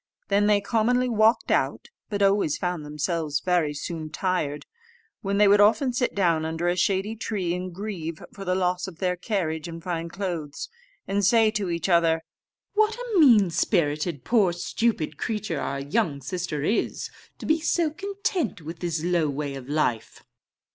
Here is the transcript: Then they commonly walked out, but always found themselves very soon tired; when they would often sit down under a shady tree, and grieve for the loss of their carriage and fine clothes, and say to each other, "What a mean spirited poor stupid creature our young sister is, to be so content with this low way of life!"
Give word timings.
Then 0.29 0.47
they 0.47 0.61
commonly 0.61 1.09
walked 1.09 1.51
out, 1.51 1.91
but 2.09 2.23
always 2.23 2.57
found 2.57 2.83
themselves 2.83 3.39
very 3.39 3.71
soon 3.75 4.09
tired; 4.09 4.65
when 5.21 5.37
they 5.37 5.47
would 5.47 5.61
often 5.61 5.93
sit 5.93 6.15
down 6.15 6.43
under 6.43 6.67
a 6.67 6.75
shady 6.75 7.15
tree, 7.15 7.53
and 7.53 7.71
grieve 7.71 8.19
for 8.33 8.43
the 8.43 8.55
loss 8.55 8.87
of 8.87 8.97
their 8.97 9.15
carriage 9.15 9.67
and 9.67 9.83
fine 9.83 10.09
clothes, 10.09 10.69
and 11.07 11.23
say 11.23 11.51
to 11.51 11.69
each 11.69 11.87
other, 11.87 12.23
"What 12.73 12.95
a 12.95 13.19
mean 13.19 13.51
spirited 13.51 14.23
poor 14.23 14.53
stupid 14.53 15.19
creature 15.19 15.61
our 15.61 15.79
young 15.81 16.19
sister 16.21 16.63
is, 16.63 17.11
to 17.37 17.45
be 17.45 17.59
so 17.61 17.91
content 17.91 18.59
with 18.59 18.79
this 18.79 19.03
low 19.03 19.29
way 19.29 19.53
of 19.53 19.69
life!" 19.69 20.23